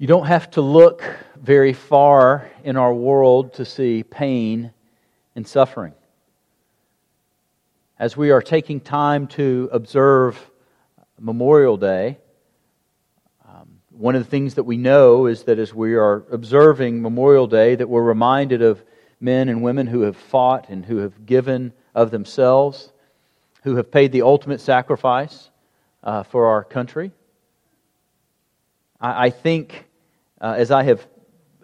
[0.00, 1.04] You don't have to look
[1.36, 4.72] very far in our world to see pain
[5.36, 5.92] and suffering.
[7.98, 10.40] As we are taking time to observe
[11.18, 12.16] Memorial Day,
[13.46, 17.46] um, one of the things that we know is that as we are observing Memorial
[17.46, 18.82] Day, that we're reminded of
[19.20, 22.90] men and women who have fought and who have given of themselves,
[23.64, 25.50] who have paid the ultimate sacrifice
[26.02, 27.12] uh, for our country.
[28.98, 29.88] I, I think
[30.40, 31.06] uh, as I have,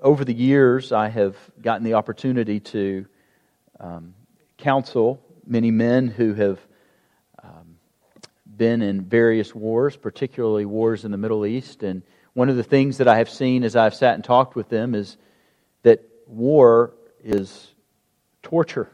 [0.03, 3.07] over the years, I have gotten the opportunity to
[3.81, 4.15] um,
[4.59, 6.59] counsel many men who have
[7.43, 7.77] um,
[8.45, 11.83] been in various wars, particularly wars in the Middle East.
[11.83, 12.03] And
[12.35, 14.95] one of the things that I have seen as I've sat and talked with them
[14.95, 15.17] is
[15.83, 16.93] that war
[17.25, 17.69] is
[18.43, 18.91] torture.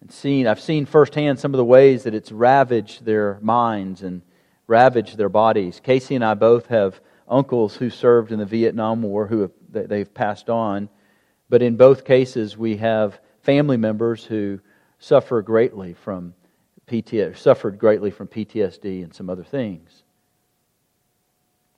[0.00, 4.22] And seen, I've seen firsthand some of the ways that it's ravaged their minds and
[4.66, 5.80] ravaged their bodies.
[5.82, 10.12] Casey and I both have uncles who served in the Vietnam War who have, they've
[10.12, 10.88] passed on.
[11.48, 14.60] But in both cases, we have family members who
[14.98, 16.34] suffer greatly from
[16.86, 20.02] PTSD, suffered greatly from PTSD and some other things.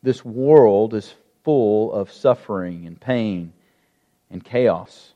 [0.02, 1.12] This world is
[1.44, 3.52] full of suffering and pain
[4.30, 5.12] and chaos.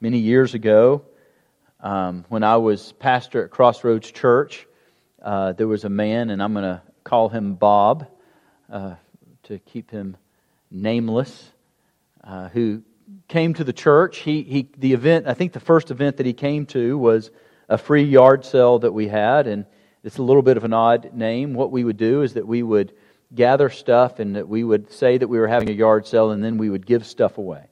[0.00, 1.02] Many years ago,
[1.80, 4.66] um, when I was pastor at Crossroads Church,
[5.22, 8.06] uh, there was a man, and I'm going to call him Bob
[8.70, 8.94] uh,
[9.44, 10.16] to keep him
[10.70, 11.50] nameless,
[12.24, 12.82] uh, who
[13.28, 14.18] came to the church.
[14.18, 17.30] He, he, the event, I think the first event that he came to was
[17.68, 19.66] a free yard sale that we had, and
[20.02, 21.54] it's a little bit of an odd name.
[21.54, 22.92] What we would do is that we would
[23.34, 26.42] gather stuff and that we would say that we were having a yard sale, and
[26.42, 27.66] then we would give stuff away.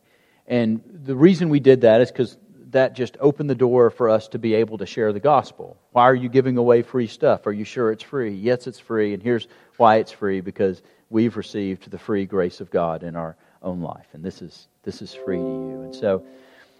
[0.46, 2.36] And the reason we did that is because
[2.70, 5.78] that just opened the door for us to be able to share the gospel.
[5.92, 7.46] Why are you giving away free stuff?
[7.46, 8.32] Are you sure it's free?
[8.32, 12.70] Yes, it's free, and here's why it's free because we've received the free grace of
[12.70, 15.82] God in our own life, and this is this is free to you.
[15.82, 16.24] And so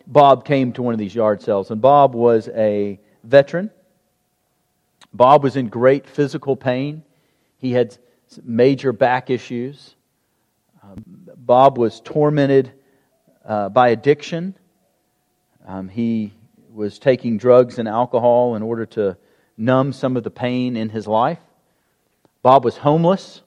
[0.07, 3.71] Bob came to one of these yard sales, and Bob was a veteran.
[5.13, 7.03] Bob was in great physical pain.
[7.59, 7.97] He had
[8.43, 9.97] major back issues.
[10.83, 11.05] Um,
[11.37, 12.73] Bob was tormented
[13.45, 14.55] uh, by addiction.
[15.69, 16.33] Um, he
[16.73, 19.19] was taking drugs and alcohol in order to
[19.59, 21.41] numb some of the pain in his life.
[22.43, 23.43] Bob was homeless.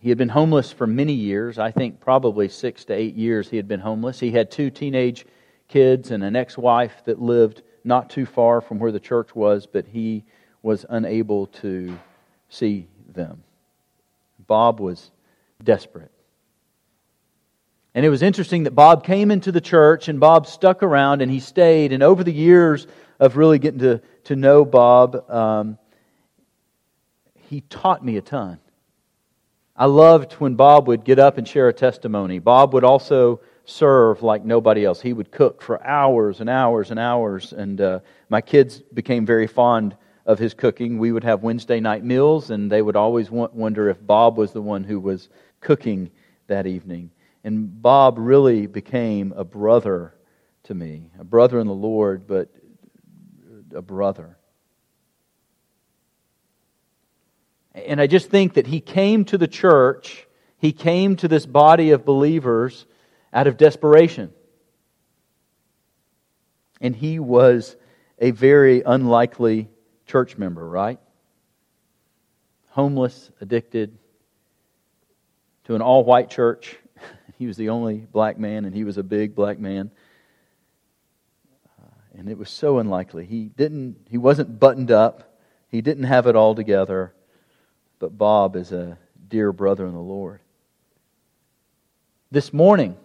[0.00, 1.58] He had been homeless for many years.
[1.58, 4.18] I think probably six to eight years he had been homeless.
[4.18, 5.26] He had two teenage
[5.68, 9.66] kids and an ex wife that lived not too far from where the church was,
[9.66, 10.24] but he
[10.62, 11.98] was unable to
[12.48, 13.42] see them.
[14.46, 15.10] Bob was
[15.62, 16.11] desperate.
[17.94, 21.30] And it was interesting that Bob came into the church and Bob stuck around and
[21.30, 21.92] he stayed.
[21.92, 22.86] And over the years
[23.20, 25.78] of really getting to, to know Bob, um,
[27.34, 28.58] he taught me a ton.
[29.76, 32.38] I loved when Bob would get up and share a testimony.
[32.38, 35.00] Bob would also serve like nobody else.
[35.00, 37.52] He would cook for hours and hours and hours.
[37.52, 40.98] And uh, my kids became very fond of his cooking.
[40.98, 44.62] We would have Wednesday night meals, and they would always wonder if Bob was the
[44.62, 45.28] one who was
[45.60, 46.10] cooking
[46.46, 47.10] that evening.
[47.44, 50.14] And Bob really became a brother
[50.64, 52.48] to me, a brother in the Lord, but
[53.74, 54.36] a brother.
[57.74, 60.26] And I just think that he came to the church,
[60.58, 62.86] he came to this body of believers
[63.32, 64.32] out of desperation.
[66.80, 67.76] And he was
[68.18, 69.68] a very unlikely
[70.06, 71.00] church member, right?
[72.68, 73.98] Homeless, addicted,
[75.64, 76.76] to an all white church
[77.42, 79.90] he was the only black man, and he was a big black man.
[81.76, 81.86] Uh,
[82.16, 83.26] and it was so unlikely.
[83.26, 83.96] He didn't.
[84.08, 85.40] He wasn't buttoned up.
[85.68, 87.12] He didn't have it all together.
[87.98, 90.38] But Bob is a dear brother in the Lord.
[92.30, 92.96] This morning,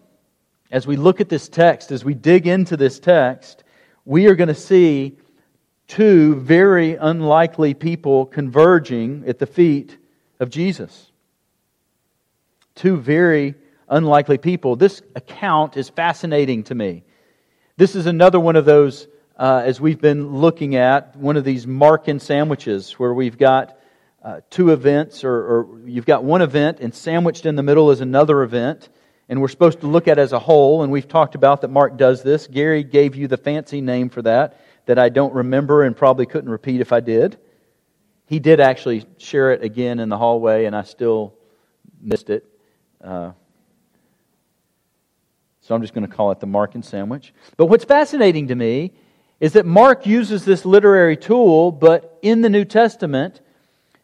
[0.69, 3.63] as we look at this text, as we dig into this text,
[4.05, 5.17] we are going to see
[5.87, 9.97] two very unlikely people converging at the feet
[10.39, 11.11] of Jesus.
[12.75, 13.55] Two very
[13.87, 14.75] unlikely people.
[14.75, 17.03] This account is fascinating to me.
[17.77, 19.07] This is another one of those,
[19.37, 23.77] uh, as we've been looking at, one of these Markan sandwiches where we've got
[24.23, 28.01] uh, two events, or, or you've got one event, and sandwiched in the middle is
[28.01, 28.89] another event.
[29.29, 31.97] And we're supposed to look at as a whole, and we've talked about that Mark
[31.97, 32.47] does this.
[32.47, 36.49] Gary gave you the fancy name for that that I don't remember and probably couldn't
[36.49, 37.37] repeat if I did.
[38.25, 41.35] He did actually share it again in the hallway, and I still
[42.01, 42.45] missed it.
[43.03, 43.31] Uh,
[45.67, 47.33] so I'm just going to call it the Markan sandwich.
[47.57, 48.93] But what's fascinating to me
[49.41, 53.41] is that Mark uses this literary tool, but in the New Testament,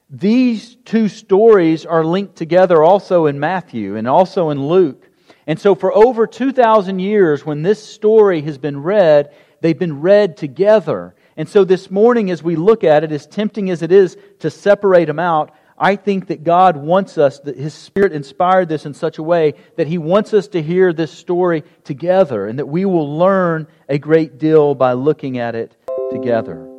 [0.09, 5.09] these two stories are linked together also in Matthew and also in Luke.
[5.47, 10.35] And so, for over 2,000 years, when this story has been read, they've been read
[10.35, 11.15] together.
[11.37, 14.49] And so, this morning, as we look at it, as tempting as it is to
[14.49, 18.93] separate them out, I think that God wants us, that His Spirit inspired this in
[18.93, 22.85] such a way that He wants us to hear this story together and that we
[22.85, 25.75] will learn a great deal by looking at it
[26.11, 26.69] together.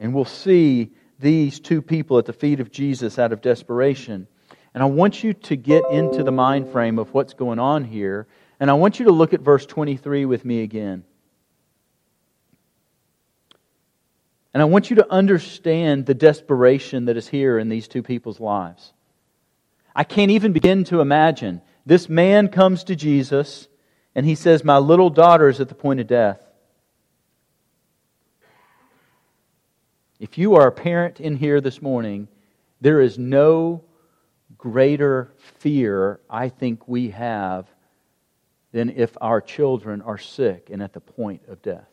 [0.00, 4.26] And we'll see these two people at the feet of Jesus out of desperation.
[4.74, 8.26] And I want you to get into the mind frame of what's going on here.
[8.60, 11.04] And I want you to look at verse 23 with me again.
[14.54, 18.38] And I want you to understand the desperation that is here in these two people's
[18.38, 18.92] lives.
[19.94, 21.60] I can't even begin to imagine.
[21.84, 23.66] This man comes to Jesus
[24.14, 26.40] and he says, My little daughter is at the point of death.
[30.20, 32.28] If you are a parent in here this morning,
[32.80, 33.82] there is no
[34.56, 37.66] greater fear I think we have
[38.70, 41.88] than if our children are sick and at the point of death.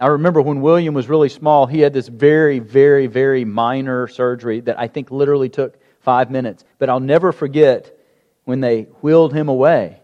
[0.00, 4.60] I remember when William was really small, he had this very, very, very minor surgery
[4.60, 6.64] that I think literally took five minutes.
[6.78, 7.98] But I'll never forget
[8.44, 10.00] when they wheeled him away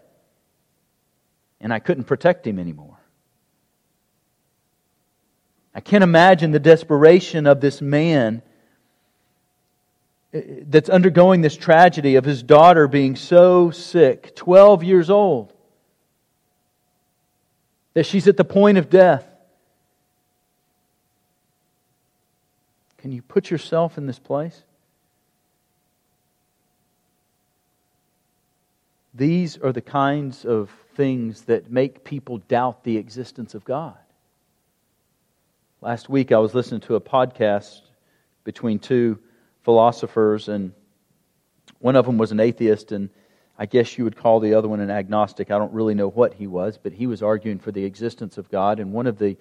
[1.65, 2.99] and I couldn't protect him anymore.
[5.73, 8.41] I can't imagine the desperation of this man
[10.33, 15.53] uh, that's undergoing this tragedy of his daughter being so sick, 12 years old,
[17.93, 19.27] that she's at the point of death.
[23.05, 24.63] Can you put yourself in this place?
[29.13, 33.93] These are the kinds of things that make people doubt the existence of God.
[35.81, 37.81] Last week, I was listening to a podcast
[38.43, 39.19] between two
[39.61, 40.73] philosophers, and
[41.77, 43.11] one of them was an atheist, and
[43.55, 45.51] I guess you would call the other one an agnostic.
[45.51, 48.49] I don't really know what he was, but he was arguing for the existence of
[48.49, 49.37] God, and one of the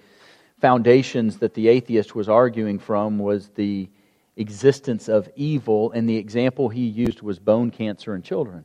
[0.61, 3.89] foundations that the atheist was arguing from was the
[4.37, 8.65] existence of evil, and the example he used was bone cancer in children.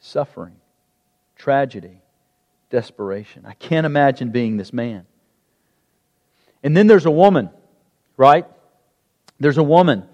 [0.00, 0.56] Suffering,
[1.36, 1.98] tragedy,
[2.70, 3.44] desperation.
[3.46, 5.06] I can't imagine being this man.
[6.62, 7.50] And then there's a woman,
[8.16, 8.46] right?
[9.38, 10.04] There's a woman.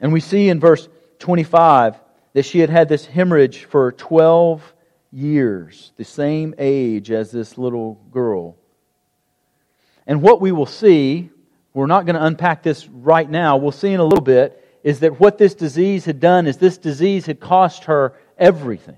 [0.00, 0.88] And we see in verse
[1.18, 1.96] 25
[2.32, 4.74] that she had had this hemorrhage for 12
[5.12, 8.56] years, the same age as this little girl.
[10.06, 11.30] And what we will see,
[11.74, 15.00] we're not going to unpack this right now, we'll see in a little bit, is
[15.00, 18.96] that what this disease had done is this disease had cost her everything.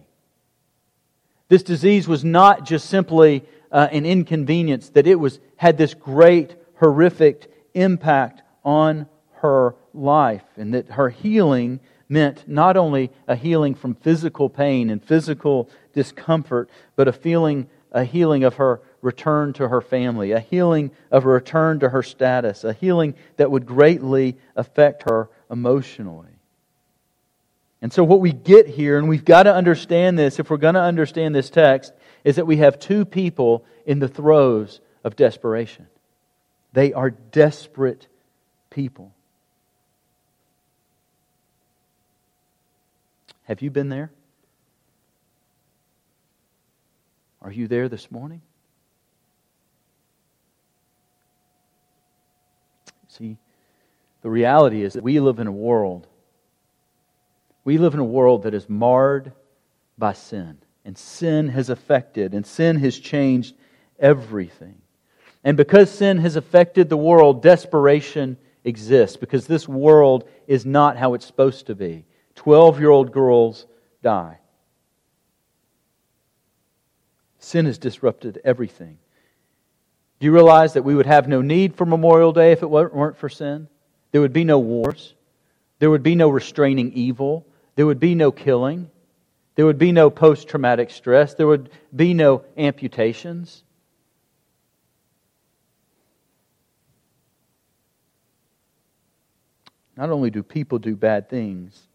[1.49, 6.57] This disease was not just simply uh, an inconvenience, that it was, had this great,
[6.77, 13.95] horrific impact on her life, and that her healing meant not only a healing from
[13.95, 19.81] physical pain and physical discomfort, but a feeling, a healing of her return to her
[19.81, 25.09] family, a healing of a return to her status, a healing that would greatly affect
[25.11, 26.29] her emotionally.
[27.83, 30.75] And so, what we get here, and we've got to understand this if we're going
[30.75, 31.93] to understand this text,
[32.23, 35.89] is that we have two people in the throes of desperation.
[36.73, 38.07] They are desperate
[38.71, 39.13] people.
[43.45, 44.11] Have you been there?
[47.43, 48.41] Are you there this morning?
[53.09, 53.37] See,
[54.23, 56.07] the reality is that we live in a world.
[57.65, 59.33] We live in a world that is marred
[59.99, 60.59] by sin.
[60.85, 63.55] And sin has affected, and sin has changed
[63.99, 64.81] everything.
[65.45, 71.15] And because sin has affected the world, desperation exists because this world is not how
[71.15, 72.05] it's supposed to be.
[72.37, 73.67] 12 year old girls
[74.03, 74.39] die.
[77.43, 78.99] Sin has disrupted everything.
[80.21, 83.19] Do you realize that we would have no need for Memorial Day if it weren't
[83.19, 83.67] for sin?
[84.13, 85.15] There would be no wars.
[85.81, 87.45] There would be no restraining evil.
[87.75, 88.89] There would be no killing.
[89.57, 91.35] There would be no post traumatic stress.
[91.35, 93.65] There would be no amputations.
[99.97, 101.89] Not only do people do bad things,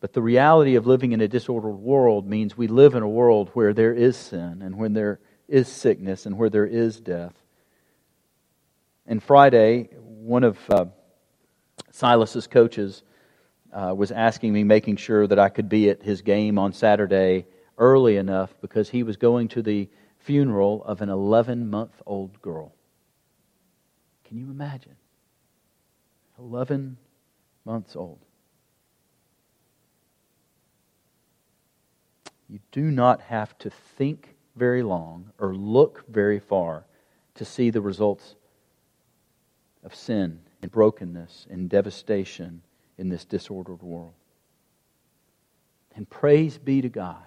[0.00, 3.50] but the reality of living in a disordered world means we live in a world
[3.54, 7.34] where there is sin and when there is sickness and where there is death.
[9.06, 10.86] And Friday, one of uh,
[11.92, 13.02] Silas's coaches
[13.72, 17.46] uh, was asking me, making sure that I could be at his game on Saturday
[17.78, 19.88] early enough because he was going to the
[20.18, 22.74] funeral of an 11 month old girl.
[24.24, 24.96] Can you imagine?
[26.38, 26.96] 11
[27.64, 28.25] months old.
[32.48, 36.84] You do not have to think very long or look very far
[37.34, 38.36] to see the results
[39.84, 42.62] of sin and brokenness and devastation
[42.98, 44.14] in this disordered world.
[45.94, 47.24] And praise be to God.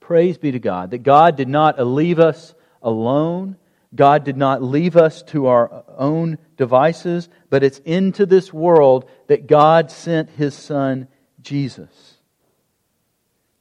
[0.00, 3.56] Praise be to God that God did not leave us alone.
[3.94, 9.46] God did not leave us to our own devices, but it's into this world that
[9.46, 11.08] God sent His Son,
[11.40, 12.15] Jesus.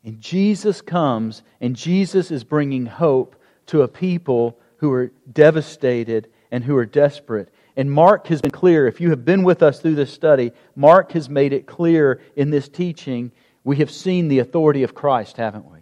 [0.05, 3.35] And Jesus comes, and Jesus is bringing hope
[3.65, 7.49] to a people who are devastated and who are desperate.
[7.75, 8.87] And Mark has been clear.
[8.87, 12.51] If you have been with us through this study, Mark has made it clear in
[12.51, 13.31] this teaching.
[13.63, 15.79] We have seen the authority of Christ, haven't we?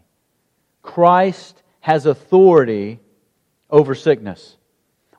[0.81, 3.01] Christ has authority
[3.69, 4.55] over sickness.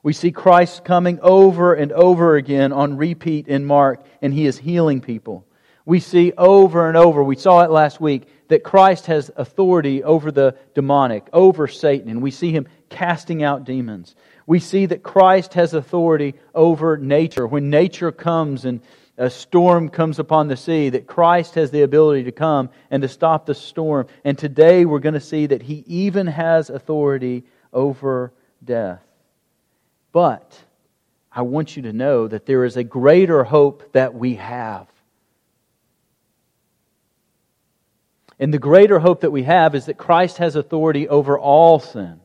[0.01, 4.57] We see Christ coming over and over again on repeat in Mark, and he is
[4.57, 5.45] healing people.
[5.85, 10.31] We see over and over, we saw it last week, that Christ has authority over
[10.31, 14.15] the demonic, over Satan, and we see him casting out demons.
[14.45, 17.47] We see that Christ has authority over nature.
[17.47, 18.81] When nature comes and
[19.17, 23.07] a storm comes upon the sea, that Christ has the ability to come and to
[23.07, 24.07] stop the storm.
[24.23, 28.33] And today we're going to see that he even has authority over
[28.63, 29.01] death.
[30.11, 30.57] But
[31.31, 34.87] I want you to know that there is a greater hope that we have.
[38.39, 42.19] And the greater hope that we have is that Christ has authority over all sin.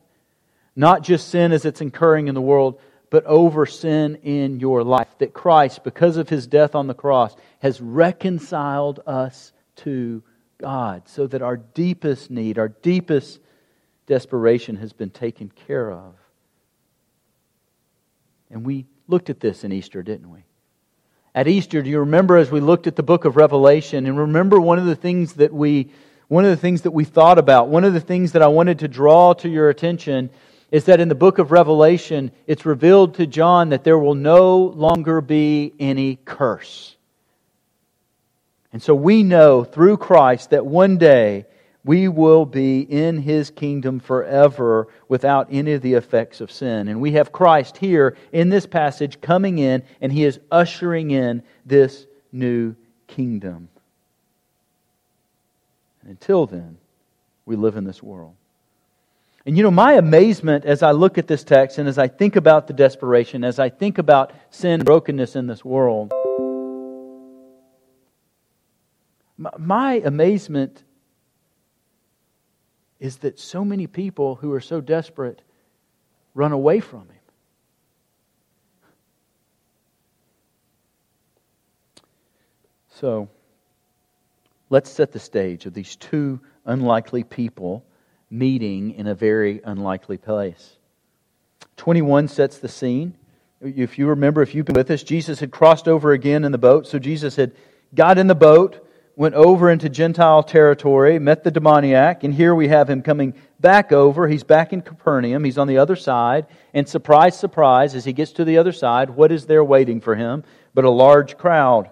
[0.75, 5.07] Not just sin as it's incurring in the world, but over sin in your life.
[5.19, 10.23] That Christ, because of his death on the cross, has reconciled us to
[10.57, 13.39] God so that our deepest need, our deepest
[14.05, 16.13] desperation has been taken care of.
[18.49, 20.43] And we looked at this in Easter, didn't we?
[21.33, 24.59] At Easter, do you remember as we looked at the book of Revelation and remember
[24.59, 25.91] one of the things that we
[26.27, 28.79] one of the things that we thought about, one of the things that I wanted
[28.79, 30.29] to draw to your attention
[30.71, 34.57] is that in the book of Revelation, it's revealed to John that there will no
[34.57, 36.95] longer be any curse.
[38.71, 41.47] And so we know through Christ that one day
[41.83, 46.87] we will be in his kingdom forever without any of the effects of sin.
[46.87, 51.41] And we have Christ here in this passage coming in, and he is ushering in
[51.65, 52.75] this new
[53.07, 53.69] kingdom.
[56.01, 56.77] And until then,
[57.45, 58.35] we live in this world.
[59.45, 62.35] And you know, my amazement as I look at this text and as I think
[62.35, 66.13] about the desperation, as I think about sin and brokenness in this world,
[69.57, 70.83] my amazement
[73.01, 75.41] is that so many people who are so desperate
[76.35, 77.17] run away from Him.
[82.99, 83.27] So,
[84.69, 87.83] let's set the stage of these two unlikely people
[88.29, 90.77] meeting in a very unlikely place.
[91.77, 93.15] 21 sets the scene.
[93.59, 96.59] If you remember, if you've been with us, Jesus had crossed over again in the
[96.59, 96.85] boat.
[96.85, 97.53] So Jesus had
[97.95, 98.87] got in the boat
[99.21, 103.91] went over into Gentile territory, met the demoniac, and here we have him coming back
[103.91, 104.27] over.
[104.27, 105.43] He's back in Capernaum.
[105.43, 106.47] He's on the other side.
[106.73, 110.15] And surprise, surprise, as he gets to the other side, what is there waiting for
[110.15, 111.91] him but a large crowd?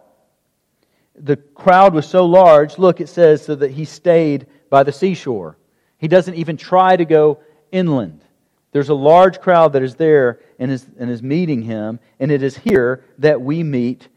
[1.13, 5.55] The crowd was so large, look, it says so that he stayed by the seashore.
[5.99, 8.25] He doesn't even try to go inland.
[8.71, 12.41] There's a large crowd that is there and is, and is meeting him, and it
[12.41, 14.07] is here that we meet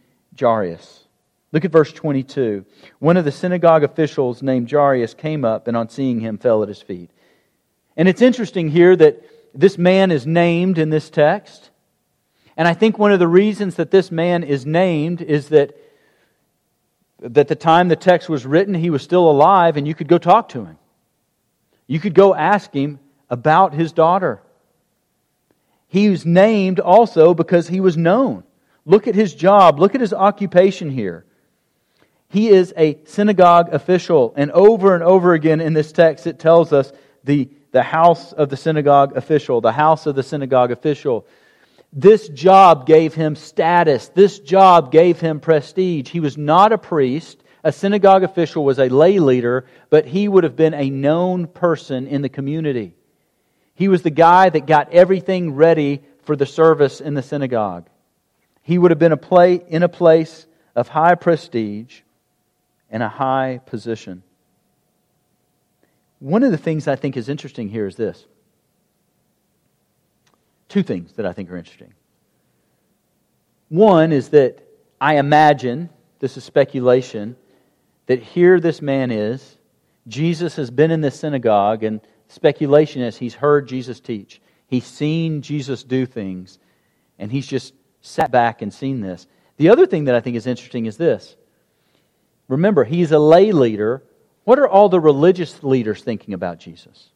[0.40, 1.01] Jairus.
[1.52, 2.64] Look at verse 22.
[2.99, 6.68] One of the synagogue officials named Jairus came up and on seeing him fell at
[6.68, 7.11] his feet.
[7.97, 9.23] And it's interesting here that
[9.54, 11.71] this man is named in this text.
[12.56, 15.76] And I think one of the reasons that this man is named is that
[17.23, 20.18] at the time the text was written, he was still alive and you could go
[20.18, 20.78] talk to him.
[21.87, 24.42] You could go ask him about his daughter.
[25.88, 28.44] He was named also because he was known.
[28.87, 31.26] Look at his job, look at his occupation here.
[32.33, 34.33] He is a synagogue official.
[34.39, 36.91] And over and over again in this text, it tells us
[37.25, 41.27] the, the house of the synagogue official, the house of the synagogue official.
[41.93, 44.09] This job gave him status.
[44.09, 46.09] This job gave him prestige.
[46.09, 47.37] He was not a priest.
[47.65, 52.07] A synagogue official was a lay leader, but he would have been a known person
[52.07, 52.95] in the community.
[53.75, 57.91] He was the guy that got everything ready for the service in the synagogue.
[58.62, 62.01] He would have been a play, in a place of high prestige
[62.93, 64.23] and a high position.
[66.21, 68.27] One of the things I think is interesting here is this.
[70.69, 71.95] Two things that I think are interesting.
[73.71, 74.63] One is that
[75.01, 75.89] I imagine,
[76.21, 77.35] this is speculation,
[78.07, 79.57] that here this man is.
[80.07, 84.41] Jesus has been in this synagogue, and speculation is he's heard Jesus teach.
[84.67, 86.59] He's seen Jesus do things,
[87.19, 89.27] and he's just sat back and seen this.
[89.57, 91.37] The other thing that I think is interesting is this.
[92.49, 94.03] Remember, he's a lay leader.
[94.45, 97.11] What are all the religious leaders thinking about Jesus?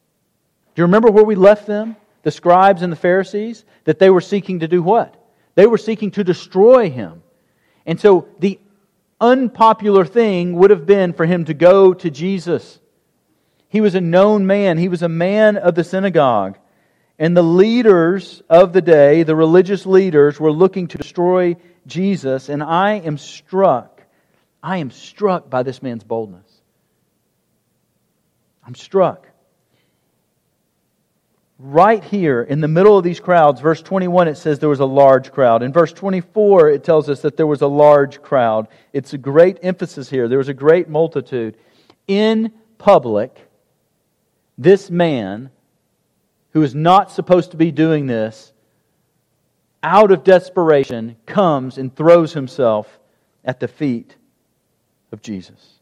[0.75, 1.97] Do you remember where we left them?
[2.23, 3.65] The scribes and the Pharisees?
[3.85, 5.15] That they were seeking to do what?
[5.55, 7.23] They were seeking to destroy him.
[7.87, 8.59] And so the
[9.21, 12.79] unpopular thing would have been for him to go to Jesus.
[13.69, 16.59] He was a known man, he was a man of the synagogue.
[17.19, 21.57] And the leaders of the day, the religious leaders, were looking to destroy
[21.87, 22.51] Jesus.
[22.51, 23.96] And I am struck,
[24.67, 26.51] I am struck by this man's boldness.
[28.67, 29.29] I'm struck
[31.59, 34.87] right here in the middle of these crowds, verse 21, it says there was a
[34.87, 35.63] large crowd.
[35.63, 38.69] In verse 24, it tells us that there was a large crowd.
[38.93, 40.29] It's a great emphasis here.
[40.29, 41.57] There was a great multitude.
[42.07, 43.49] In public,
[44.59, 45.51] this man,
[46.51, 48.53] who is not supposed to be doing this,
[49.83, 52.99] out of desperation, comes and throws himself
[53.45, 54.17] at the feet
[55.17, 55.79] of Jesus.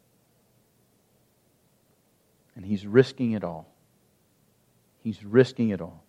[2.55, 3.67] And he's risking it all.
[5.03, 6.05] He's risking it all.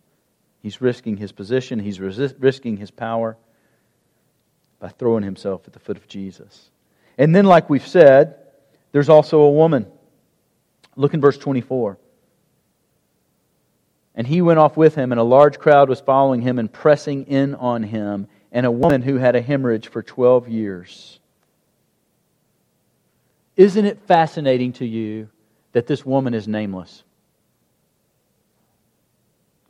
[0.62, 3.38] He's risking his position, he's resist, risking his power
[4.79, 6.70] by throwing himself at the foot of Jesus.
[7.17, 8.36] And then, like we've said,
[8.91, 9.88] there's also a woman.
[10.96, 11.98] Look in verse 24.
[14.15, 17.25] And he went off with him, and a large crowd was following him and pressing
[17.25, 21.20] in on him, and a woman who had a hemorrhage for 12 years.
[23.57, 25.29] Isn't it fascinating to you
[25.71, 27.03] that this woman is nameless?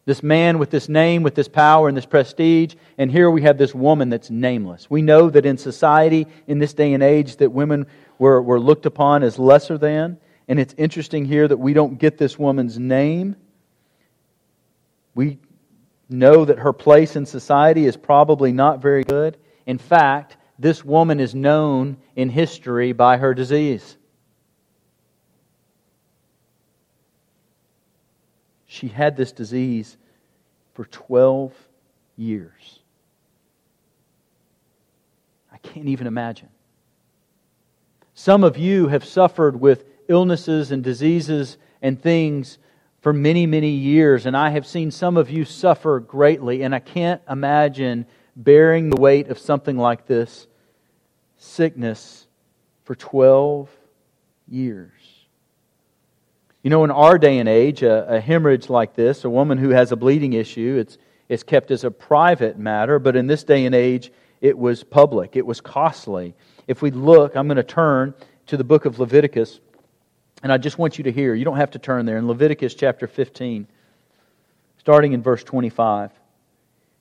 [0.05, 3.57] This man with this name, with this power and this prestige, and here we have
[3.57, 4.87] this woman that's nameless.
[4.89, 7.87] We know that in society, in this day and age, that women
[8.19, 10.19] were, were looked upon as lesser than.
[10.47, 13.35] And it's interesting here that we don't get this woman's name.
[15.15, 15.39] We
[16.07, 19.37] know that her place in society is probably not very good.
[19.65, 23.97] In fact, this woman is known in history by her disease.
[28.67, 29.97] She had this disease
[30.73, 31.53] for 12
[32.17, 32.79] years.
[35.51, 36.49] I can't even imagine.
[38.13, 42.57] Some of you have suffered with illnesses and diseases and things
[43.01, 46.79] for many, many years, and I have seen some of you suffer greatly, and I
[46.79, 50.47] can't imagine bearing the weight of something like this
[51.45, 52.27] sickness
[52.83, 53.69] for 12
[54.47, 54.91] years.
[56.63, 59.69] You know, in our day and age, a, a, hemorrhage like this, a woman who
[59.69, 60.97] has a bleeding issue, it's,
[61.29, 65.35] it's kept as a private matter, but in this day and age, it was public,
[65.35, 66.33] it was costly.
[66.67, 68.13] If we look, I'm going to turn
[68.47, 69.59] to the book of Leviticus,
[70.43, 71.35] and I just want you to hear.
[71.35, 72.17] You don't have to turn there.
[72.17, 73.67] In Leviticus chapter 15,
[74.79, 76.11] starting in verse 25.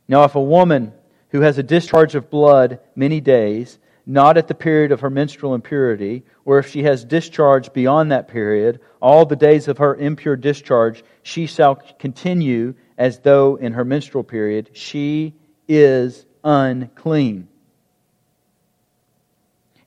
[0.09, 0.92] Now, if a woman
[1.30, 5.54] who has a discharge of blood many days, not at the period of her menstrual
[5.54, 10.36] impurity, or if she has discharge beyond that period, all the days of her impure
[10.36, 15.34] discharge, she shall continue as though in her menstrual period she
[15.68, 17.48] is unclean.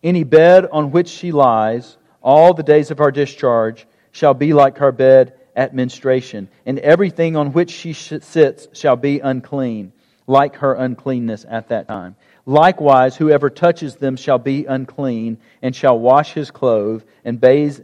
[0.03, 4.77] Any bed on which she lies, all the days of her discharge, shall be like
[4.77, 9.91] her bed at menstruation, and everything on which she sits shall be unclean,
[10.27, 12.15] like her uncleanness at that time.
[12.47, 17.81] Likewise, whoever touches them shall be unclean, and shall wash his clothes, and bathe,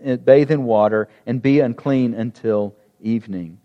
[0.51, 3.59] in water, and be unclean until evening.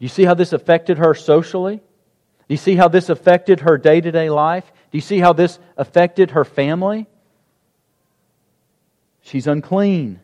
[0.00, 1.76] You see how this affected her socially?
[1.76, 1.82] Do
[2.48, 4.64] you see how this affected her day to day life?
[4.90, 7.06] Do you see how this affected her family?
[9.22, 10.18] She's unclean.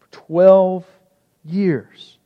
[0.00, 0.84] For 12
[1.44, 2.18] years.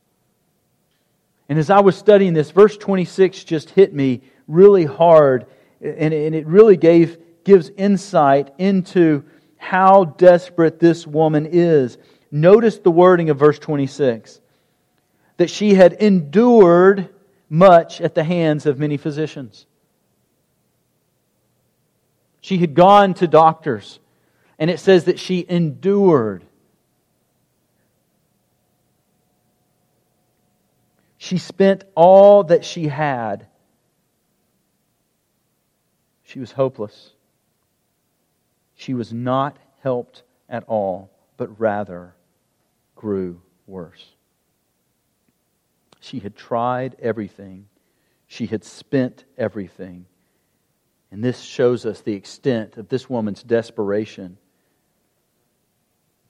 [1.49, 5.45] And as I was studying this, verse 26 just hit me really hard,
[5.81, 9.23] and, and it really gave, gives insight into
[9.57, 11.97] how desperate this woman is.
[12.31, 14.41] Notice the wording of verse 26
[15.37, 17.09] that she had endured
[17.49, 19.65] much at the hands of many physicians.
[22.41, 23.99] She had gone to doctors,
[24.57, 26.43] and it says that she endured.
[31.27, 33.47] She spent all that she had.
[36.23, 37.11] She was hopeless.
[38.75, 42.15] She was not helped at all, but rather
[42.95, 44.05] grew worse.
[45.99, 47.67] She had tried everything,
[48.27, 50.05] she had spent everything.
[51.11, 54.37] And this shows us the extent of this woman's desperation.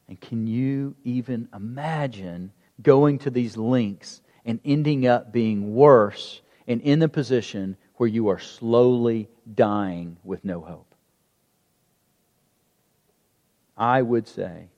[0.07, 6.81] And can you even imagine going to these lengths and ending up being worse and
[6.81, 10.95] in the position where you are slowly dying with no hope?
[13.77, 14.69] I would say,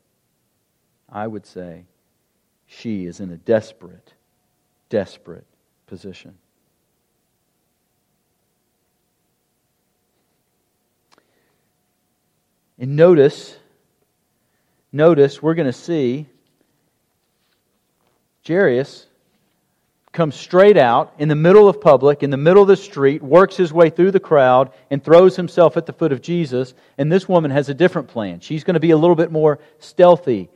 [1.08, 1.86] I would say,
[2.66, 4.14] she is in a desperate,
[4.90, 5.46] desperate
[5.88, 6.38] position.
[12.78, 13.58] And notice,
[14.92, 16.28] notice, we're going to see
[18.48, 19.06] Jairus
[20.20, 23.56] comes straight out in the middle of public, in the middle of the street, works
[23.56, 26.74] his way through the crowd, and throws himself at the foot of Jesus.
[26.98, 28.42] And this woman has a different plan.
[28.42, 30.50] She's going to be a little bit more stealthy.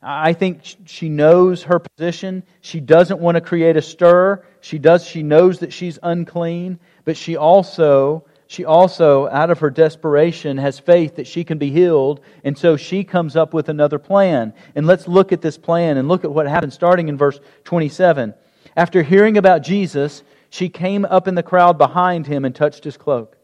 [0.00, 2.42] I think she knows her position.
[2.62, 4.46] She doesn't want to create a stir.
[4.62, 9.68] She does she knows that she's unclean, but she also she also out of her
[9.68, 13.98] desperation has faith that she can be healed, and so she comes up with another
[13.98, 14.54] plan.
[14.74, 18.32] And let's look at this plan and look at what happens starting in verse 27.
[18.76, 22.96] After hearing about Jesus, she came up in the crowd behind him and touched his
[22.96, 23.36] cloak.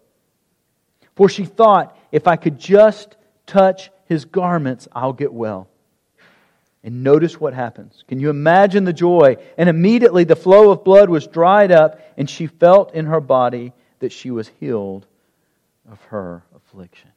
[1.17, 5.69] For she thought, if I could just touch his garments, I'll get well.
[6.85, 8.05] And notice what happens.
[8.09, 9.37] Can you imagine the joy?
[9.57, 13.73] And immediately the flow of blood was dried up, and she felt in her body
[13.99, 15.07] that she was healed
[15.91, 17.11] of her affliction.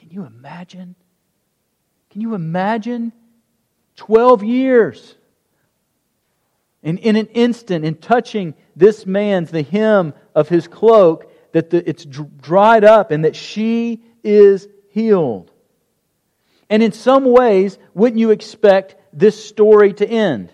[0.00, 0.94] Can you imagine?
[2.10, 3.12] Can you imagine
[3.96, 5.14] 12 years?
[6.84, 11.88] And in an instant, in touching this man's, the hem of his cloak, that the,
[11.88, 15.50] it's dried up and that she is healed.
[16.68, 20.52] And in some ways, wouldn't you expect this story to end?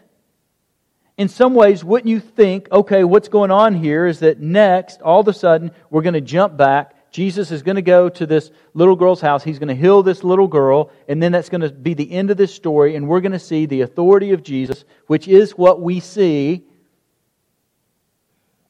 [1.16, 5.20] In some ways, wouldn't you think, okay, what's going on here is that next, all
[5.20, 6.94] of a sudden, we're going to jump back.
[7.10, 9.42] Jesus is going to go to this little girl's house.
[9.42, 12.30] He's going to heal this little girl, and then that's going to be the end
[12.30, 15.80] of this story, and we're going to see the authority of Jesus, which is what
[15.80, 16.64] we see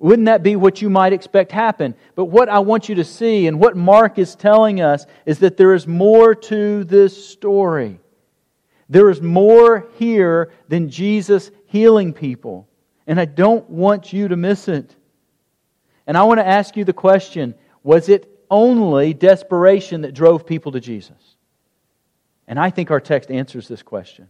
[0.00, 1.94] wouldn't that be what you might expect happen?
[2.14, 5.58] But what I want you to see and what Mark is telling us is that
[5.58, 8.00] there is more to this story.
[8.88, 12.66] There is more here than Jesus healing people.
[13.06, 14.96] And I don't want you to miss it.
[16.06, 20.72] And I want to ask you the question was it only desperation that drove people
[20.72, 21.36] to Jesus?
[22.46, 24.28] And I think our text answers this question.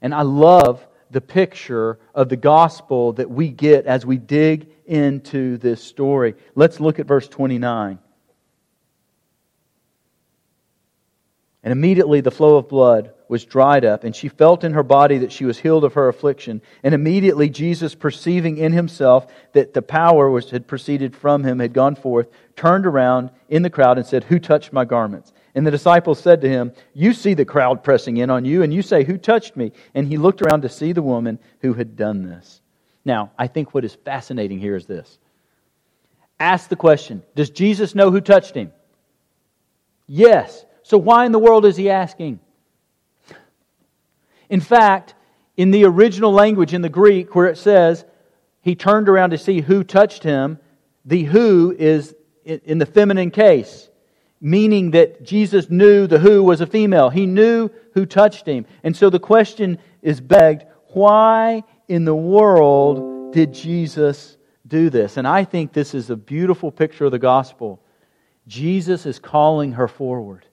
[0.00, 5.56] And I love the picture of the gospel that we get as we dig into
[5.58, 6.34] this story.
[6.54, 7.98] Let's look at verse 29.
[11.62, 15.18] And immediately the flow of blood was dried up, and she felt in her body
[15.18, 16.62] that she was healed of her affliction.
[16.82, 21.72] And immediately Jesus, perceiving in himself that the power which had proceeded from him had
[21.72, 25.32] gone forth, turned around in the crowd and said, Who touched my garments?
[25.54, 28.72] And the disciples said to him, You see the crowd pressing in on you, and
[28.72, 29.72] you say, Who touched me?
[29.94, 32.62] And he looked around to see the woman who had done this.
[33.04, 35.18] Now, I think what is fascinating here is this.
[36.40, 38.72] Ask the question Does Jesus know who touched him?
[40.06, 40.64] Yes.
[40.88, 42.40] So why in the world is he asking?
[44.48, 45.14] In fact,
[45.56, 48.04] in the original language in the Greek, where it says
[48.62, 50.58] he turned around to see who touched him,
[51.04, 53.88] the who is in the feminine case
[54.40, 57.10] meaning that Jesus knew the who was a female.
[57.10, 58.66] He knew who touched him.
[58.82, 65.16] And so the question is begged why in the world did Jesus do this?
[65.16, 67.80] And I think this is a beautiful picture of the gospel.
[68.46, 70.46] Jesus is calling her forward.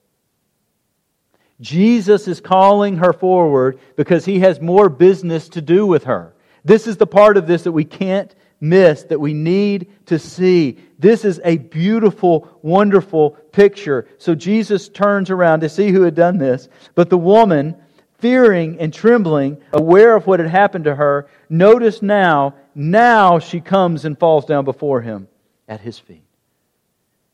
[1.61, 6.33] Jesus is calling her forward because he has more business to do with her.
[6.63, 10.77] This is the part of this that we can't miss that we need to see.
[10.99, 14.07] This is a beautiful, wonderful picture.
[14.17, 16.67] So Jesus turns around to see who had done this.
[16.95, 17.75] But the woman,
[18.17, 24.05] fearing and trembling, aware of what had happened to her, notice now, now she comes
[24.05, 25.27] and falls down before him
[25.67, 26.23] at his feet.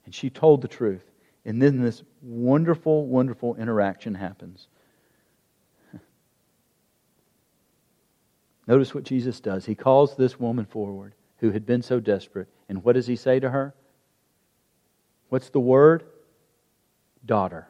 [0.05, 1.03] And she told the truth.
[1.45, 4.67] And then this wonderful, wonderful interaction happens.
[8.67, 9.65] Notice what Jesus does.
[9.65, 12.47] He calls this woman forward who had been so desperate.
[12.69, 13.73] And what does he say to her?
[15.29, 16.03] What's the word?
[17.25, 17.67] Daughter.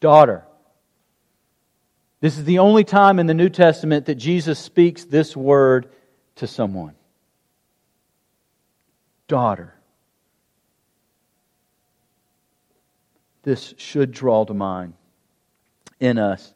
[0.00, 0.44] Daughter.
[2.20, 5.90] This is the only time in the New Testament that Jesus speaks this word
[6.36, 6.94] to someone.
[9.32, 9.72] Daughter.
[13.44, 14.92] This should draw to mind
[16.00, 16.52] in us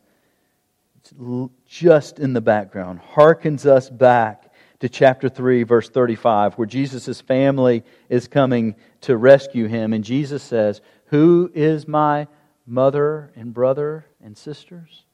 [1.64, 7.82] just in the background, harkens us back to chapter 3, verse 35, where Jesus' family
[8.10, 9.94] is coming to rescue him.
[9.94, 12.28] And Jesus says, Who is my
[12.66, 15.05] mother and brother and sisters?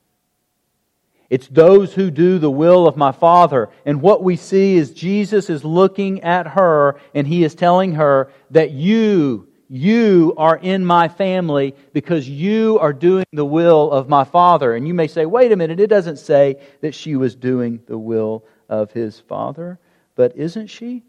[1.32, 3.70] It's those who do the will of my Father.
[3.86, 8.30] And what we see is Jesus is looking at her and he is telling her
[8.50, 14.24] that you, you are in my family because you are doing the will of my
[14.24, 14.74] Father.
[14.74, 17.96] And you may say, wait a minute, it doesn't say that she was doing the
[17.96, 19.78] will of his Father,
[20.14, 21.02] but isn't she?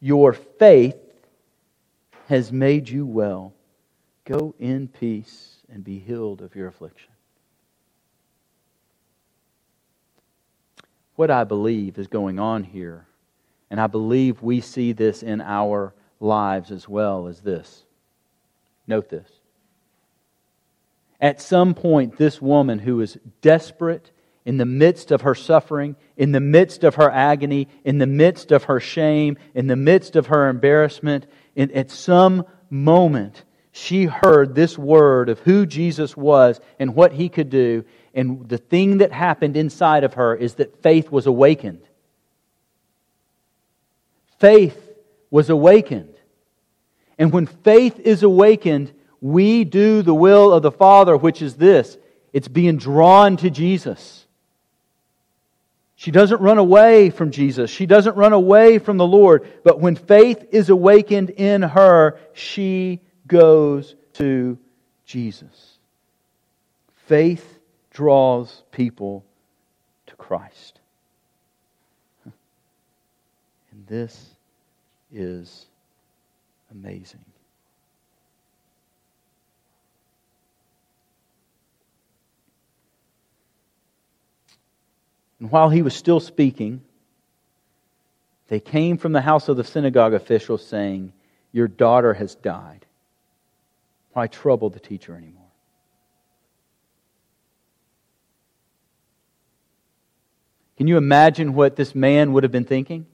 [0.00, 0.98] Your faith
[2.26, 3.54] has made you well.
[4.24, 7.10] Go in peace and be healed of your affliction.
[11.16, 13.06] What I believe is going on here
[13.72, 17.84] and I believe we see this in our lives as well as this.
[18.86, 19.30] Note this.
[21.18, 24.10] At some point, this woman who is desperate
[24.44, 28.52] in the midst of her suffering, in the midst of her agony, in the midst
[28.52, 34.54] of her shame, in the midst of her embarrassment, in, at some moment, she heard
[34.54, 37.84] this word of who Jesus was and what he could do.
[38.14, 41.82] And the thing that happened inside of her is that faith was awakened
[44.42, 44.90] faith
[45.30, 46.16] was awakened.
[47.16, 51.96] And when faith is awakened, we do the will of the Father, which is this
[52.32, 54.26] it's being drawn to Jesus.
[55.94, 57.70] She doesn't run away from Jesus.
[57.70, 59.46] She doesn't run away from the Lord.
[59.62, 63.00] But when faith is awakened in her, she
[63.32, 64.58] goes to
[65.06, 65.78] Jesus.
[67.06, 67.58] Faith
[67.90, 69.24] draws people
[70.06, 70.78] to Christ.
[73.72, 74.36] And this
[75.10, 75.64] is
[76.70, 77.24] amazing.
[85.40, 86.82] And while he was still speaking,
[88.48, 91.14] they came from the house of the synagogue official saying,
[91.50, 92.84] Your daughter has died.
[94.12, 95.42] Why trouble the teacher anymore?
[100.76, 103.06] Can you imagine what this man would have been thinking?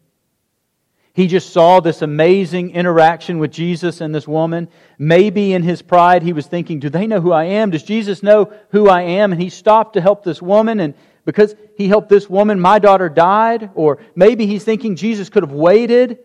[1.12, 4.68] He just saw this amazing interaction with Jesus and this woman.
[4.98, 7.70] Maybe in his pride, he was thinking, Do they know who I am?
[7.70, 9.32] Does Jesus know who I am?
[9.32, 10.78] And he stopped to help this woman.
[10.78, 13.70] And because he helped this woman, my daughter died.
[13.74, 16.20] Or maybe he's thinking Jesus could have waited.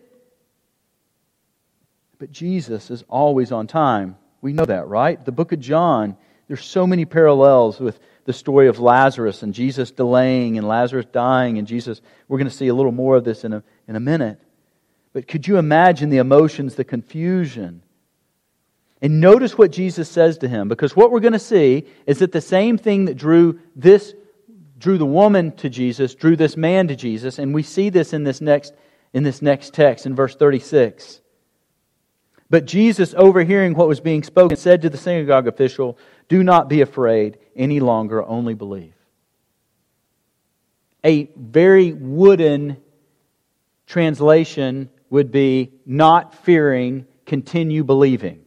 [2.18, 4.16] But Jesus is always on time.
[4.44, 5.24] We know that, right?
[5.24, 9.90] The book of John, there's so many parallels with the story of Lazarus and Jesus
[9.90, 12.02] delaying and Lazarus dying and Jesus.
[12.28, 14.38] We're going to see a little more of this in a, in a minute.
[15.14, 17.80] But could you imagine the emotions, the confusion?
[19.00, 22.32] And notice what Jesus says to him, because what we're going to see is that
[22.32, 24.12] the same thing that drew this
[24.76, 28.24] drew the woman to Jesus, drew this man to Jesus, and we see this in
[28.24, 28.74] this next
[29.14, 31.22] in this next text in verse 36.
[32.50, 36.82] But Jesus, overhearing what was being spoken, said to the synagogue official, Do not be
[36.82, 38.94] afraid any longer, only believe.
[41.02, 42.78] A very wooden
[43.86, 48.40] translation would be not fearing, continue believing.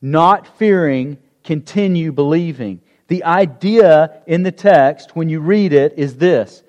[0.00, 2.80] Not fearing, continue believing.
[3.08, 6.62] The idea in the text, when you read it, is this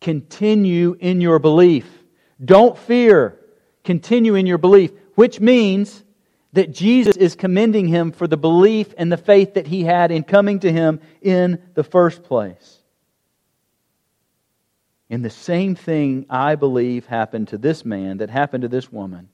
[0.00, 1.86] continue in your belief.
[2.44, 3.38] Don't fear,
[3.84, 6.02] continue in your belief, which means
[6.52, 10.22] that Jesus is commending him for the belief and the faith that he had in
[10.22, 12.78] coming to him in the first place.
[15.08, 19.28] And the same thing, I believe, happened to this man that happened to this woman.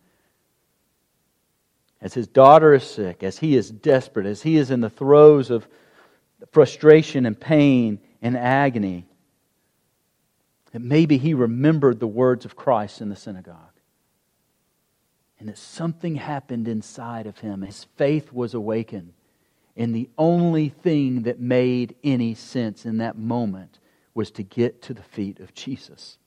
[2.01, 5.51] As his daughter is sick, as he is desperate, as he is in the throes
[5.51, 5.67] of
[6.53, 9.07] frustration and pain and agony,
[10.73, 13.78] that maybe he remembered the words of Christ in the synagogue.
[15.39, 17.63] And that something happened inside of him.
[17.63, 19.13] His faith was awakened.
[19.77, 23.79] And the only thing that made any sense in that moment
[24.15, 26.19] was to get to the feet of Jesus.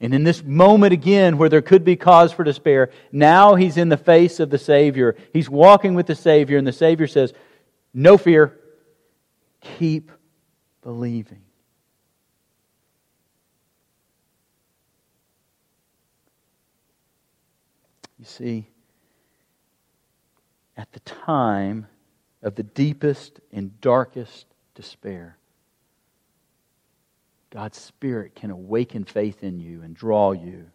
[0.00, 3.88] And in this moment again, where there could be cause for despair, now he's in
[3.88, 5.16] the face of the Savior.
[5.32, 7.32] He's walking with the Savior, and the Savior says,
[7.92, 8.56] No fear,
[9.60, 10.12] keep
[10.82, 11.42] believing.
[18.28, 18.68] See,
[20.76, 21.86] at the time
[22.42, 25.38] of the deepest and darkest despair,
[27.50, 30.66] God's Spirit can awaken faith in you and draw you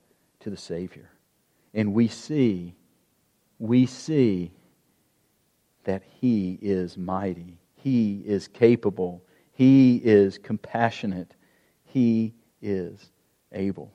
[0.42, 1.10] to the Savior.
[1.74, 2.76] And we see,
[3.60, 4.52] we see
[5.84, 11.36] that He is mighty, He is capable, He is compassionate,
[11.86, 13.12] He is
[13.52, 13.94] able.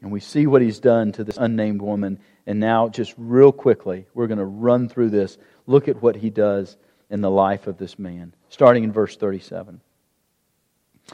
[0.00, 2.20] And we see what He's done to this unnamed woman.
[2.46, 5.38] And now, just real quickly, we're going to run through this.
[5.66, 6.76] Look at what He does
[7.10, 9.80] in the life of this man, starting in verse 37.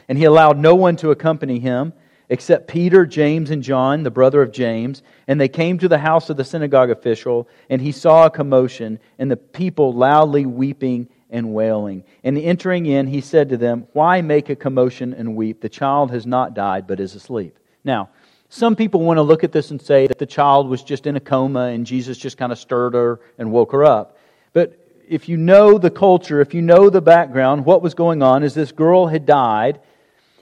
[0.09, 1.93] And he allowed no one to accompany him
[2.27, 5.03] except Peter, James, and John, the brother of James.
[5.27, 8.99] And they came to the house of the synagogue official, and he saw a commotion,
[9.19, 12.03] and the people loudly weeping and wailing.
[12.23, 15.61] And entering in, he said to them, Why make a commotion and weep?
[15.61, 17.59] The child has not died, but is asleep.
[17.83, 18.09] Now,
[18.55, 21.17] some people want to look at this and say that the child was just in
[21.17, 24.17] a coma and Jesus just kind of stirred her and woke her up.
[24.53, 28.43] But if you know the culture, if you know the background, what was going on
[28.43, 29.81] is this girl had died.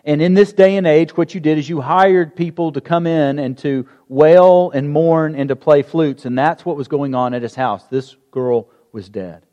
[0.05, 3.07] And in this day and age, what you did is you hired people to come
[3.07, 6.25] in and to wail and mourn and to play flutes.
[6.25, 7.83] And that's what was going on at his house.
[7.87, 9.43] This girl was dead.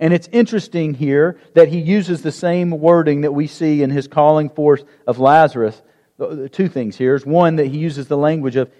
[0.00, 4.08] And it's interesting here that he uses the same wording that we see in his
[4.08, 5.80] calling forth of Lazarus.
[6.20, 8.70] Uh, two things here is one, that he uses the language of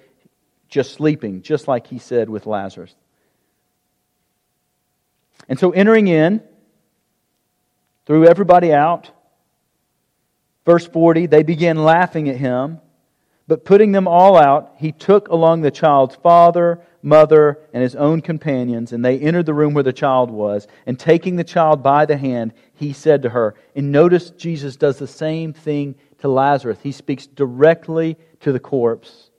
[0.69, 2.95] just sleeping, just like he said with Lazarus.
[5.49, 6.43] And so entering in,
[8.07, 9.11] threw everybody out.
[10.65, 12.81] Verse 40, they began laughing at him,
[13.49, 18.23] but putting them all out, he took along the child's father, mother, and his own
[18.23, 20.69] companions, and they entered the room where the child was.
[20.87, 24.99] And taking the child by the hand, he said to her, and notice Jesus does
[24.99, 26.79] the same thing to Lazarus.
[26.85, 29.31] He speaks directly to the corpse,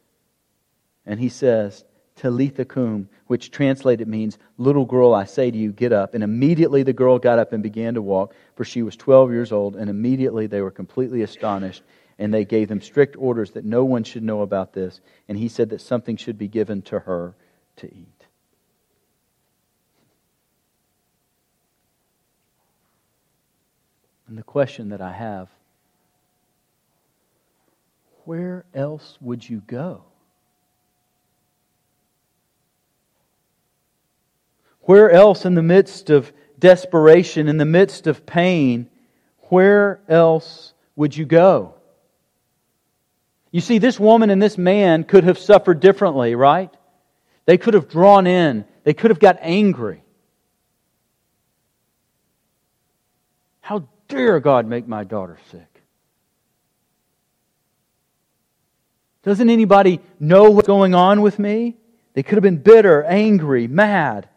[1.05, 1.85] and he says,
[2.17, 6.13] Talitha cum, which translated means, Little girl, I say to you, get up.
[6.13, 9.53] And immediately the girl got up and began to walk, for she was 12 years
[9.53, 9.77] old.
[9.77, 11.83] And immediately they were completely astonished.
[12.19, 14.99] And they gave them strict orders that no one should know about this.
[15.29, 17.33] And he said that something should be given to her
[17.77, 18.25] to eat.
[24.27, 25.47] And the question that I have
[28.25, 30.03] where else would you go?
[34.81, 38.89] Where else in the midst of desperation, in the midst of pain,
[39.49, 41.75] where else would you go?
[43.51, 46.73] You see, this woman and this man could have suffered differently, right?
[47.45, 50.03] They could have drawn in, they could have got angry.
[53.61, 55.72] How dare God make my daughter sick?
[59.23, 61.77] Doesn't anybody know what's going on with me?
[62.13, 64.27] They could have been bitter, angry, mad.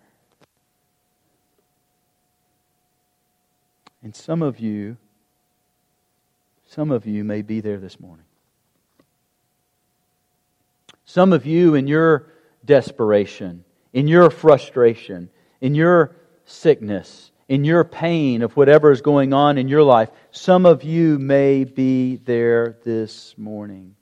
[4.02, 4.96] And some of you,
[6.68, 8.24] some of you may be there this morning.
[11.04, 12.32] Some of you, in your
[12.64, 19.58] desperation, in your frustration, in your sickness, in your pain of whatever is going on
[19.58, 23.96] in your life, some of you may be there this morning.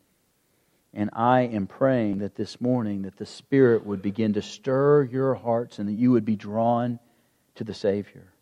[0.95, 5.35] And I am praying that this morning that the Spirit would begin to stir your
[5.35, 7.01] hearts and that you would be drawn
[7.57, 8.33] to the Savior.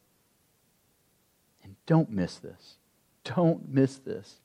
[1.64, 2.76] And don't miss this.
[3.24, 4.40] Don't miss this.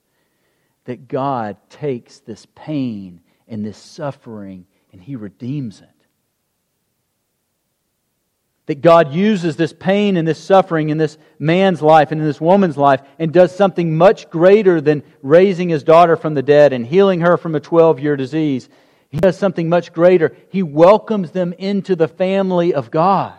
[0.86, 5.90] That God takes this pain and this suffering and He redeems it.
[8.68, 12.42] That God uses this pain and this suffering in this man's life and in this
[12.42, 16.86] woman's life and does something much greater than raising his daughter from the dead and
[16.86, 18.70] healing her from a 12 year disease.
[19.10, 20.36] He does something much greater.
[20.50, 23.36] He welcomes them into the family of God.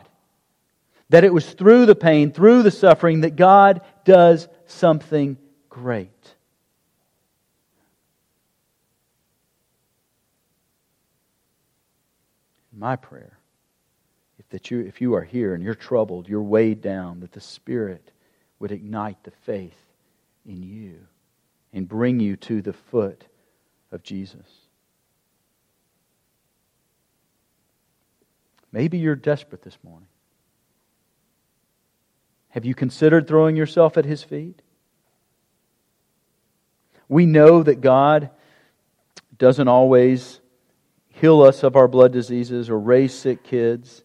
[1.10, 5.38] That it was through the pain, through the suffering, that God does something
[5.68, 6.10] great.
[12.72, 13.37] My prayer,
[14.50, 18.12] that you, if you are here and you're troubled, you're weighed down, that the Spirit
[18.58, 19.78] would ignite the faith
[20.46, 20.98] in you
[21.72, 23.24] and bring you to the foot
[23.92, 24.46] of Jesus.
[28.72, 30.08] Maybe you're desperate this morning.
[32.50, 34.62] Have you considered throwing yourself at His feet?
[37.08, 38.30] We know that God
[39.36, 40.40] doesn't always
[41.08, 44.04] heal us of our blood diseases or raise sick kids,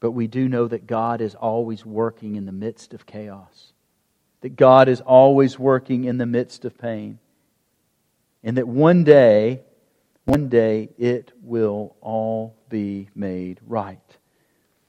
[0.00, 3.72] but we do know that God is always working in the midst of chaos,
[4.40, 7.18] that God is always working in the midst of pain,
[8.42, 9.60] and that one day,
[10.24, 13.98] one day, it will all be made right.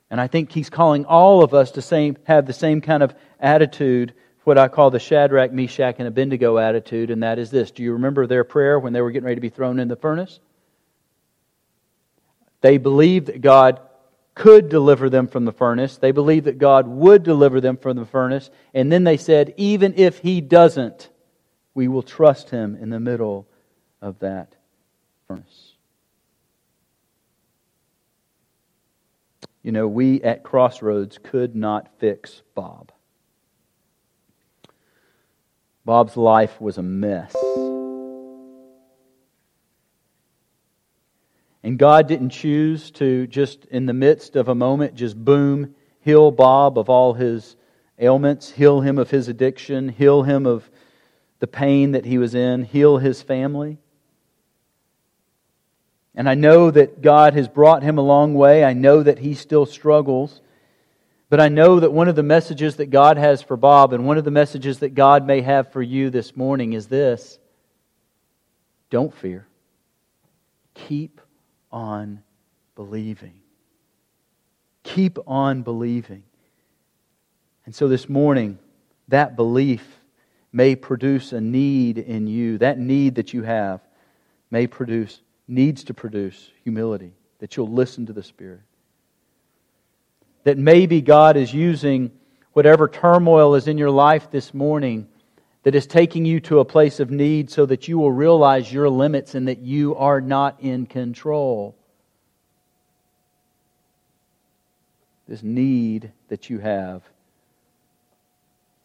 [0.09, 3.13] And I think he's calling all of us to same, have the same kind of
[3.39, 7.71] attitude, what I call the Shadrach, Meshach, and Abednego attitude, and that is this.
[7.71, 9.95] Do you remember their prayer when they were getting ready to be thrown in the
[9.95, 10.39] furnace?
[12.61, 13.79] They believed that God
[14.33, 15.97] could deliver them from the furnace.
[15.97, 18.49] They believed that God would deliver them from the furnace.
[18.73, 21.09] And then they said, even if He doesn't,
[21.73, 23.47] we will trust Him in the middle
[24.01, 24.55] of that
[25.27, 25.73] furnace.
[29.63, 32.91] You know, we at Crossroads could not fix Bob.
[35.85, 37.35] Bob's life was a mess.
[41.63, 46.31] And God didn't choose to just in the midst of a moment just boom, heal
[46.31, 47.55] Bob of all his
[47.99, 50.69] ailments, heal him of his addiction, heal him of
[51.39, 53.77] the pain that he was in, heal his family.
[56.15, 58.63] And I know that God has brought him a long way.
[58.63, 60.41] I know that he still struggles.
[61.29, 64.17] But I know that one of the messages that God has for Bob and one
[64.17, 67.39] of the messages that God may have for you this morning is this
[68.89, 69.47] don't fear.
[70.73, 71.20] Keep
[71.71, 72.23] on
[72.75, 73.39] believing.
[74.83, 76.23] Keep on believing.
[77.65, 78.57] And so this morning,
[79.07, 79.99] that belief
[80.51, 82.57] may produce a need in you.
[82.57, 83.81] That need that you have
[84.49, 88.61] may produce, needs to produce humility, that you'll listen to the Spirit.
[90.43, 92.11] That maybe God is using
[92.53, 95.07] whatever turmoil is in your life this morning
[95.63, 98.89] that is taking you to a place of need so that you will realize your
[98.89, 101.75] limits and that you are not in control.
[105.27, 107.03] This need that you have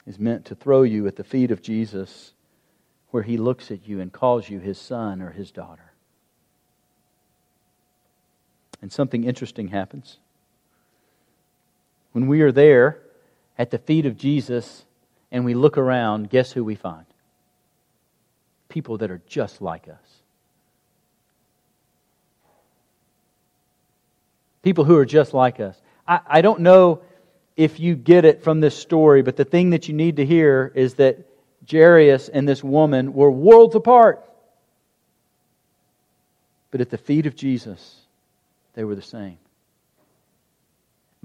[0.06, 2.32] is meant to throw you at the feet of Jesus
[3.10, 5.92] where he looks at you and calls you his son or his daughter.
[8.82, 10.18] And something interesting happens.
[12.12, 13.02] When we are there
[13.58, 14.85] at the feet of Jesus,
[15.30, 17.06] and we look around, guess who we find?
[18.68, 20.22] People that are just like us.
[24.62, 25.80] People who are just like us.
[26.06, 27.02] I, I don't know
[27.56, 30.70] if you get it from this story, but the thing that you need to hear
[30.74, 31.18] is that
[31.70, 34.24] Jairus and this woman were worlds apart.
[36.70, 37.96] But at the feet of Jesus,
[38.74, 39.38] they were the same.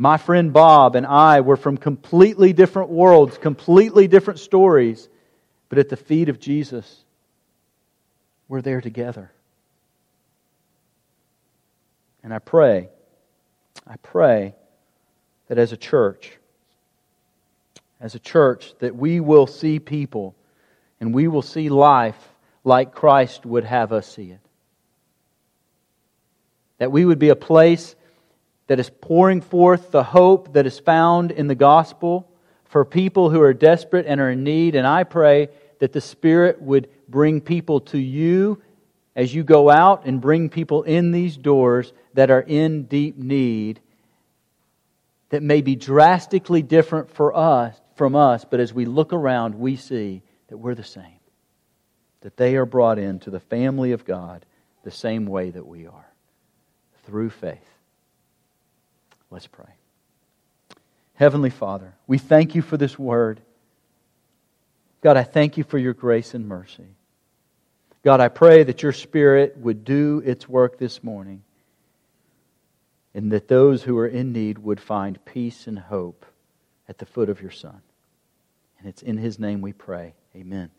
[0.02, 5.08] My friend Bob and I were from completely different worlds, completely different stories,
[5.70, 7.04] but at the feet of Jesus,
[8.48, 9.32] we're there together.
[12.24, 12.90] And I pray,
[13.86, 14.56] I pray
[15.50, 16.32] that as a church,
[18.00, 20.34] as a church, that we will see people
[21.00, 22.18] and we will see life
[22.64, 24.42] like Christ would have us see it.
[26.80, 27.96] That we would be a place
[28.72, 32.32] that is pouring forth the hope that is found in the gospel
[32.64, 34.76] for people who are desperate and are in need.
[34.76, 35.50] And I pray
[35.80, 38.62] that the Spirit would bring people to you
[39.14, 43.82] as you go out and bring people in these doors that are in deep need
[45.32, 49.76] that may be drastically different for us from us, but as we look around, we
[49.76, 51.20] see that we're the same.
[52.22, 54.46] That they are brought into the family of God
[54.86, 56.14] the same way that we are
[57.04, 57.71] through faith.
[59.32, 59.74] Let's pray.
[61.16, 63.42] Heavenly Father, we thank you for this word.
[65.02, 66.96] God, I thank you for your grace and mercy.
[68.04, 71.44] God, I pray that your Spirit would do its work this morning
[73.14, 76.26] and that those who are in need would find peace and hope
[76.90, 77.82] at the foot of your Son.
[78.80, 80.14] And it's in his name we pray.
[80.36, 80.72] Amen.